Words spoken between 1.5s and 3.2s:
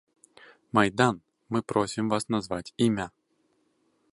мы просім вас назваць імя.